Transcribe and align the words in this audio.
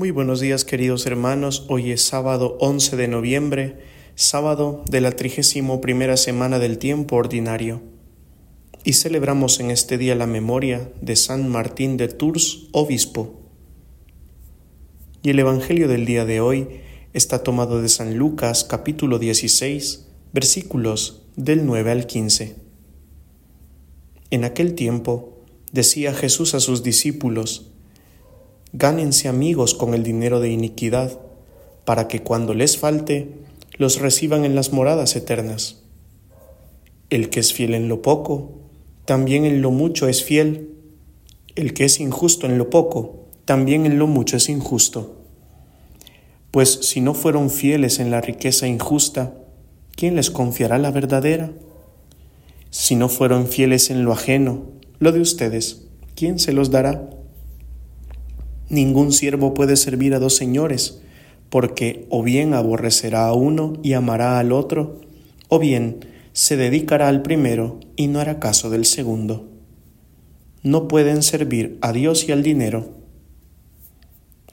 Muy 0.00 0.12
buenos 0.12 0.40
días 0.40 0.64
queridos 0.64 1.04
hermanos, 1.04 1.66
hoy 1.68 1.90
es 1.90 2.00
sábado 2.00 2.56
11 2.60 2.96
de 2.96 3.06
noviembre, 3.06 3.76
sábado 4.14 4.82
de 4.88 5.02
la 5.02 5.10
trigésimo 5.12 5.82
primera 5.82 6.16
semana 6.16 6.58
del 6.58 6.78
tiempo 6.78 7.16
ordinario, 7.16 7.82
y 8.82 8.94
celebramos 8.94 9.60
en 9.60 9.70
este 9.70 9.98
día 9.98 10.14
la 10.14 10.26
memoria 10.26 10.90
de 11.02 11.16
San 11.16 11.50
Martín 11.50 11.98
de 11.98 12.08
Tours, 12.08 12.68
obispo. 12.72 13.42
Y 15.22 15.28
el 15.28 15.38
Evangelio 15.38 15.86
del 15.86 16.06
día 16.06 16.24
de 16.24 16.40
hoy 16.40 16.80
está 17.12 17.42
tomado 17.42 17.82
de 17.82 17.90
San 17.90 18.16
Lucas 18.16 18.64
capítulo 18.64 19.18
16, 19.18 20.06
versículos 20.32 21.26
del 21.36 21.66
9 21.66 21.90
al 21.90 22.06
15. 22.06 22.56
En 24.30 24.44
aquel 24.44 24.74
tiempo 24.74 25.44
decía 25.72 26.14
Jesús 26.14 26.54
a 26.54 26.60
sus 26.60 26.82
discípulos, 26.82 27.69
Gánense 28.72 29.26
amigos 29.26 29.74
con 29.74 29.94
el 29.94 30.04
dinero 30.04 30.38
de 30.38 30.50
iniquidad, 30.50 31.18
para 31.84 32.06
que 32.06 32.22
cuando 32.22 32.54
les 32.54 32.78
falte, 32.78 33.34
los 33.78 33.98
reciban 33.98 34.44
en 34.44 34.54
las 34.54 34.72
moradas 34.72 35.16
eternas. 35.16 35.82
El 37.08 37.30
que 37.30 37.40
es 37.40 37.52
fiel 37.52 37.74
en 37.74 37.88
lo 37.88 38.00
poco, 38.00 38.60
también 39.06 39.44
en 39.44 39.60
lo 39.60 39.72
mucho 39.72 40.06
es 40.06 40.22
fiel. 40.22 40.70
El 41.56 41.74
que 41.74 41.84
es 41.84 41.98
injusto 41.98 42.46
en 42.46 42.58
lo 42.58 42.70
poco, 42.70 43.26
también 43.44 43.86
en 43.86 43.98
lo 43.98 44.06
mucho 44.06 44.36
es 44.36 44.48
injusto. 44.48 45.16
Pues 46.52 46.70
si 46.70 47.00
no 47.00 47.12
fueron 47.14 47.50
fieles 47.50 47.98
en 47.98 48.12
la 48.12 48.20
riqueza 48.20 48.68
injusta, 48.68 49.34
¿quién 49.96 50.14
les 50.14 50.30
confiará 50.30 50.78
la 50.78 50.92
verdadera? 50.92 51.50
Si 52.70 52.94
no 52.94 53.08
fueron 53.08 53.48
fieles 53.48 53.90
en 53.90 54.04
lo 54.04 54.12
ajeno, 54.12 54.62
lo 55.00 55.10
de 55.10 55.20
ustedes, 55.20 55.88
¿quién 56.14 56.38
se 56.38 56.52
los 56.52 56.70
dará? 56.70 57.19
Ningún 58.70 59.12
siervo 59.12 59.52
puede 59.52 59.76
servir 59.76 60.14
a 60.14 60.20
dos 60.20 60.36
señores, 60.36 61.00
porque 61.50 62.06
o 62.08 62.22
bien 62.22 62.54
aborrecerá 62.54 63.26
a 63.26 63.34
uno 63.34 63.74
y 63.82 63.92
amará 63.94 64.38
al 64.38 64.52
otro, 64.52 65.00
o 65.48 65.58
bien 65.58 66.06
se 66.32 66.56
dedicará 66.56 67.08
al 67.08 67.22
primero 67.22 67.80
y 67.96 68.06
no 68.06 68.20
hará 68.20 68.38
caso 68.38 68.70
del 68.70 68.86
segundo. 68.86 69.48
No 70.62 70.86
pueden 70.86 71.22
servir 71.22 71.78
a 71.82 71.92
Dios 71.92 72.28
y 72.28 72.32
al 72.32 72.44
dinero. 72.44 72.94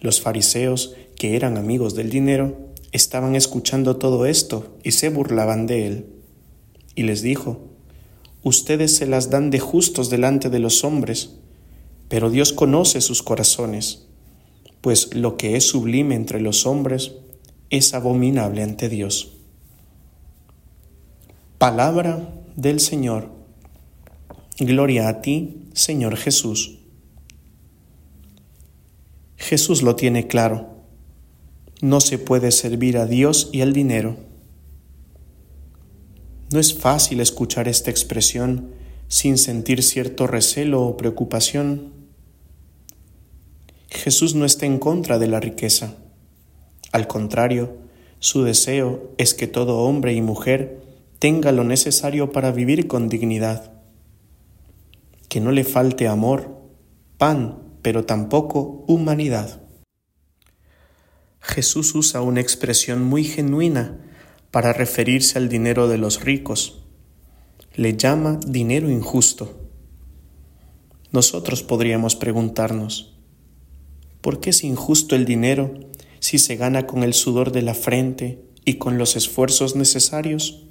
Los 0.00 0.20
fariseos, 0.20 0.94
que 1.16 1.34
eran 1.34 1.56
amigos 1.56 1.96
del 1.96 2.10
dinero, 2.10 2.56
estaban 2.92 3.34
escuchando 3.34 3.96
todo 3.96 4.26
esto 4.26 4.76
y 4.84 4.92
se 4.92 5.08
burlaban 5.08 5.66
de 5.66 5.86
él. 5.88 6.06
Y 6.94 7.02
les 7.02 7.22
dijo, 7.22 7.58
Ustedes 8.44 8.94
se 8.94 9.06
las 9.06 9.30
dan 9.30 9.50
de 9.50 9.58
justos 9.58 10.10
delante 10.10 10.50
de 10.50 10.58
los 10.58 10.84
hombres, 10.84 11.38
pero 12.14 12.30
Dios 12.30 12.52
conoce 12.52 13.00
sus 13.00 13.24
corazones, 13.24 14.06
pues 14.82 15.16
lo 15.16 15.36
que 15.36 15.56
es 15.56 15.66
sublime 15.66 16.14
entre 16.14 16.40
los 16.40 16.64
hombres 16.64 17.10
es 17.70 17.92
abominable 17.92 18.62
ante 18.62 18.88
Dios. 18.88 19.32
Palabra 21.58 22.32
del 22.54 22.78
Señor. 22.78 23.32
Gloria 24.60 25.08
a 25.08 25.22
ti, 25.22 25.64
Señor 25.72 26.16
Jesús. 26.16 26.78
Jesús 29.36 29.82
lo 29.82 29.96
tiene 29.96 30.28
claro. 30.28 30.68
No 31.80 32.00
se 32.00 32.18
puede 32.18 32.52
servir 32.52 32.96
a 32.96 33.06
Dios 33.06 33.50
y 33.52 33.60
al 33.60 33.72
dinero. 33.72 34.18
No 36.52 36.60
es 36.60 36.74
fácil 36.74 37.18
escuchar 37.18 37.66
esta 37.66 37.90
expresión 37.90 38.70
sin 39.08 39.36
sentir 39.36 39.82
cierto 39.82 40.28
recelo 40.28 40.84
o 40.84 40.96
preocupación. 40.96 42.03
Jesús 43.94 44.34
no 44.34 44.44
está 44.44 44.66
en 44.66 44.78
contra 44.78 45.18
de 45.18 45.28
la 45.28 45.40
riqueza. 45.40 45.94
Al 46.92 47.06
contrario, 47.06 47.78
su 48.18 48.42
deseo 48.42 49.12
es 49.18 49.34
que 49.34 49.46
todo 49.46 49.78
hombre 49.78 50.12
y 50.14 50.20
mujer 50.20 50.82
tenga 51.18 51.52
lo 51.52 51.64
necesario 51.64 52.32
para 52.32 52.50
vivir 52.50 52.86
con 52.86 53.08
dignidad. 53.08 53.72
Que 55.28 55.40
no 55.40 55.52
le 55.52 55.64
falte 55.64 56.08
amor, 56.08 56.60
pan, 57.18 57.62
pero 57.82 58.04
tampoco 58.04 58.84
humanidad. 58.88 59.62
Jesús 61.40 61.94
usa 61.94 62.20
una 62.20 62.40
expresión 62.40 63.02
muy 63.02 63.24
genuina 63.24 64.00
para 64.50 64.72
referirse 64.72 65.38
al 65.38 65.48
dinero 65.48 65.88
de 65.88 65.98
los 65.98 66.24
ricos. 66.24 66.84
Le 67.74 67.96
llama 67.96 68.40
dinero 68.46 68.90
injusto. 68.90 69.68
Nosotros 71.10 71.62
podríamos 71.62 72.16
preguntarnos, 72.16 73.13
¿Por 74.24 74.40
qué 74.40 74.48
es 74.48 74.64
injusto 74.64 75.16
el 75.16 75.26
dinero 75.26 75.74
si 76.18 76.38
se 76.38 76.56
gana 76.56 76.86
con 76.86 77.02
el 77.02 77.12
sudor 77.12 77.52
de 77.52 77.60
la 77.60 77.74
frente 77.74 78.42
y 78.64 78.76
con 78.76 78.96
los 78.96 79.16
esfuerzos 79.16 79.76
necesarios? 79.76 80.64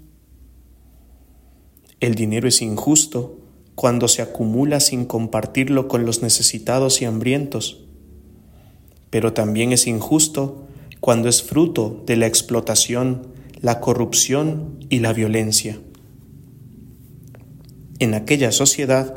El 1.99 2.15
dinero 2.15 2.47
es 2.47 2.63
injusto 2.63 3.37
cuando 3.75 4.07
se 4.07 4.23
acumula 4.23 4.79
sin 4.79 5.05
compartirlo 5.05 5.87
con 5.87 6.03
los 6.03 6.23
necesitados 6.23 7.03
y 7.03 7.05
hambrientos, 7.05 7.85
pero 9.11 9.33
también 9.33 9.71
es 9.71 9.85
injusto 9.85 10.65
cuando 10.99 11.29
es 11.29 11.43
fruto 11.43 12.01
de 12.07 12.15
la 12.15 12.25
explotación, 12.25 13.27
la 13.61 13.79
corrupción 13.81 14.83
y 14.89 14.97
la 14.97 15.13
violencia. 15.13 15.79
En 17.99 18.15
aquella 18.15 18.51
sociedad, 18.51 19.15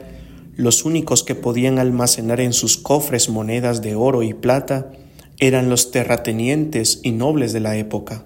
los 0.57 0.85
únicos 0.85 1.23
que 1.23 1.35
podían 1.35 1.79
almacenar 1.79 2.41
en 2.41 2.55
sus 2.55 2.79
cofres 2.79 3.29
monedas 3.29 3.83
de 3.83 3.95
oro 3.95 4.23
y 4.23 4.33
plata 4.33 4.91
eran 5.39 5.69
los 5.69 5.91
terratenientes 5.91 7.01
y 7.03 7.13
nobles 7.13 7.53
de 7.53 7.61
la 7.61 7.77
época. 7.77 8.25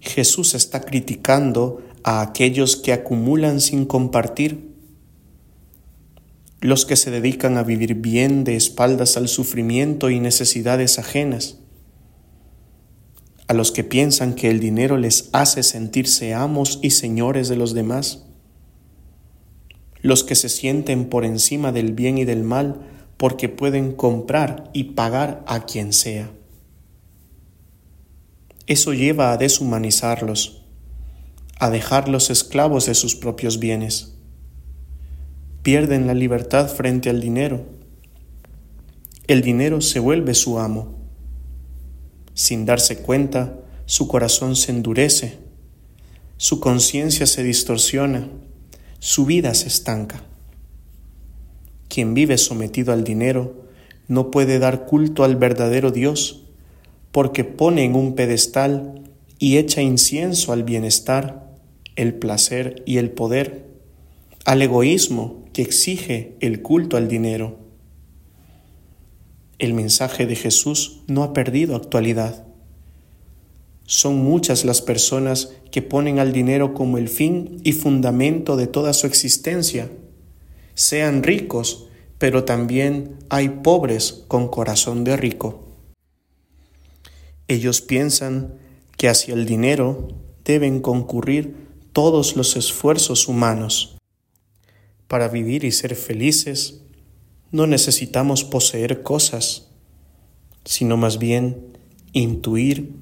Jesús 0.00 0.54
está 0.54 0.80
criticando 0.80 1.82
a 2.04 2.22
aquellos 2.22 2.76
que 2.76 2.92
acumulan 2.92 3.60
sin 3.60 3.86
compartir, 3.86 4.72
los 6.60 6.86
que 6.86 6.94
se 6.94 7.10
dedican 7.10 7.56
a 7.56 7.64
vivir 7.64 7.94
bien 7.96 8.44
de 8.44 8.54
espaldas 8.54 9.16
al 9.16 9.26
sufrimiento 9.26 10.10
y 10.10 10.20
necesidades 10.20 11.00
ajenas, 11.00 11.58
a 13.48 13.54
los 13.54 13.72
que 13.72 13.82
piensan 13.82 14.34
que 14.34 14.48
el 14.48 14.60
dinero 14.60 14.96
les 14.96 15.28
hace 15.32 15.64
sentirse 15.64 16.34
amos 16.34 16.78
y 16.82 16.90
señores 16.90 17.48
de 17.48 17.56
los 17.56 17.74
demás, 17.74 18.26
los 20.02 20.24
que 20.24 20.34
se 20.34 20.48
sienten 20.48 21.08
por 21.08 21.24
encima 21.24 21.72
del 21.72 21.92
bien 21.92 22.18
y 22.18 22.24
del 22.24 22.42
mal 22.42 22.80
porque 23.16 23.48
pueden 23.48 23.92
comprar 23.92 24.68
y 24.72 24.84
pagar 24.84 25.44
a 25.46 25.64
quien 25.64 25.92
sea. 25.92 26.30
Eso 28.66 28.92
lleva 28.92 29.32
a 29.32 29.36
deshumanizarlos, 29.36 30.64
a 31.58 31.70
dejarlos 31.70 32.30
esclavos 32.30 32.86
de 32.86 32.94
sus 32.94 33.14
propios 33.14 33.58
bienes. 33.60 34.14
Pierden 35.62 36.08
la 36.08 36.14
libertad 36.14 36.68
frente 36.68 37.08
al 37.08 37.20
dinero. 37.20 37.64
El 39.28 39.42
dinero 39.42 39.80
se 39.80 40.00
vuelve 40.00 40.34
su 40.34 40.58
amo. 40.58 40.96
Sin 42.34 42.66
darse 42.66 42.98
cuenta, 43.02 43.56
su 43.86 44.08
corazón 44.08 44.56
se 44.56 44.72
endurece, 44.72 45.38
su 46.38 46.58
conciencia 46.58 47.26
se 47.26 47.44
distorsiona 47.44 48.28
su 49.04 49.26
vida 49.26 49.52
se 49.54 49.66
estanca. 49.66 50.22
Quien 51.88 52.14
vive 52.14 52.38
sometido 52.38 52.92
al 52.92 53.02
dinero 53.02 53.66
no 54.06 54.30
puede 54.30 54.60
dar 54.60 54.86
culto 54.86 55.24
al 55.24 55.34
verdadero 55.34 55.90
Dios, 55.90 56.44
porque 57.10 57.42
pone 57.42 57.82
en 57.82 57.96
un 57.96 58.14
pedestal 58.14 59.02
y 59.40 59.56
echa 59.56 59.82
incienso 59.82 60.52
al 60.52 60.62
bienestar, 60.62 61.50
el 61.96 62.14
placer 62.14 62.84
y 62.86 62.98
el 62.98 63.10
poder, 63.10 63.66
al 64.44 64.62
egoísmo 64.62 65.46
que 65.52 65.62
exige 65.62 66.36
el 66.38 66.62
culto 66.62 66.96
al 66.96 67.08
dinero. 67.08 67.58
El 69.58 69.74
mensaje 69.74 70.26
de 70.26 70.36
Jesús 70.36 71.02
no 71.08 71.24
ha 71.24 71.32
perdido 71.32 71.74
actualidad. 71.74 72.46
Son 73.94 74.16
muchas 74.16 74.64
las 74.64 74.80
personas 74.80 75.50
que 75.70 75.82
ponen 75.82 76.18
al 76.18 76.32
dinero 76.32 76.72
como 76.72 76.96
el 76.96 77.10
fin 77.10 77.60
y 77.62 77.72
fundamento 77.72 78.56
de 78.56 78.66
toda 78.66 78.94
su 78.94 79.06
existencia. 79.06 79.90
Sean 80.74 81.22
ricos, 81.22 81.88
pero 82.16 82.44
también 82.44 83.18
hay 83.28 83.50
pobres 83.50 84.24
con 84.28 84.48
corazón 84.48 85.04
de 85.04 85.18
rico. 85.18 85.68
Ellos 87.48 87.82
piensan 87.82 88.54
que 88.96 89.10
hacia 89.10 89.34
el 89.34 89.44
dinero 89.44 90.08
deben 90.42 90.80
concurrir 90.80 91.54
todos 91.92 92.34
los 92.34 92.56
esfuerzos 92.56 93.28
humanos. 93.28 93.98
Para 95.06 95.28
vivir 95.28 95.64
y 95.64 95.70
ser 95.70 95.96
felices, 95.96 96.80
no 97.50 97.66
necesitamos 97.66 98.42
poseer 98.42 99.02
cosas, 99.02 99.68
sino 100.64 100.96
más 100.96 101.18
bien 101.18 101.76
intuir 102.14 103.01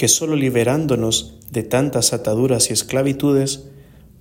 que 0.00 0.08
solo 0.08 0.34
liberándonos 0.34 1.34
de 1.50 1.62
tantas 1.62 2.14
ataduras 2.14 2.70
y 2.70 2.72
esclavitudes, 2.72 3.66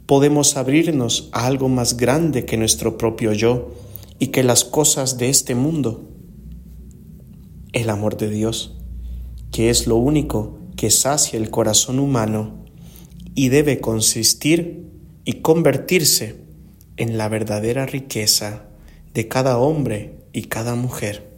podemos 0.08 0.58
abrirnos 0.58 1.30
a 1.32 1.48
algo 1.48 1.70
más 1.70 1.96
grande 1.96 2.44
que 2.44 2.58
nuestro 2.58 2.98
propio 2.98 3.32
yo 3.32 3.72
y 4.20 4.28
que 4.28 4.44
las 4.44 4.66
cosas 4.66 5.18
de 5.18 5.30
este 5.30 5.56
mundo. 5.56 6.10
el 7.72 7.90
amor 7.90 8.18
de 8.18 8.30
Dios, 8.30 8.76
que 9.54 9.70
es 9.70 9.88
lo 9.88 9.96
único 9.96 10.60
que 10.76 10.92
sacia 10.92 11.40
el 11.40 11.50
corazón 11.50 12.00
humano 12.00 12.66
y 13.34 13.48
debe 13.48 13.80
consistir 13.80 14.86
y 15.24 15.36
convertirse 15.36 16.42
en 16.98 17.18
la 17.18 17.30
verdadera 17.30 17.86
riqueza 17.86 18.66
de 19.14 19.30
cada 19.30 19.58
hombre 19.58 20.20
y 20.34 20.42
cada 20.50 20.76
mujer. 20.76 21.29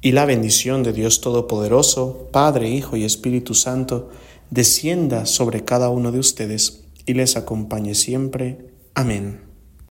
Y 0.00 0.12
la 0.12 0.26
bendición 0.26 0.84
de 0.84 0.92
Dios 0.92 1.20
Todopoderoso, 1.20 2.28
Padre, 2.30 2.70
Hijo 2.70 2.96
y 2.96 3.04
Espíritu 3.04 3.54
Santo, 3.54 4.10
descienda 4.50 5.26
sobre 5.26 5.64
cada 5.64 5.90
uno 5.90 6.12
de 6.12 6.20
ustedes 6.20 6.84
y 7.04 7.14
les 7.14 7.36
acompañe 7.36 7.94
siempre. 7.94 8.58
Amén. 8.94 9.47